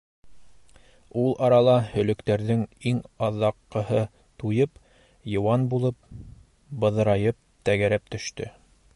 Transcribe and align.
Ул 1.23 1.33
арала 1.47 1.73
һөлөктәрҙең 1.89 2.63
иң 2.91 3.01
аҙаҡҡыһы 3.27 3.99
туйып, 4.43 4.81
йыуан 5.33 5.67
булып, 5.75 5.99
быҙырайып 6.85 7.39
тәгәрәп 7.71 8.09
төштө. 8.17 8.49